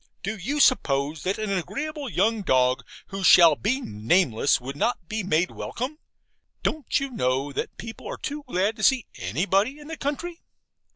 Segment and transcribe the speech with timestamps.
[0.23, 5.21] Do you suppose that an agreeable young dog, who shall be nameless, would not be
[5.21, 5.99] made welcome?
[6.63, 10.41] Don't you know that people are too glad to see ANYBODY in the country?